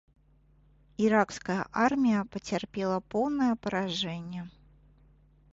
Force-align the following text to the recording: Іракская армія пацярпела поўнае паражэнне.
Іракская 1.07 1.57
армія 1.85 2.21
пацярпела 2.37 2.97
поўнае 3.15 3.53
паражэнне. 3.67 4.41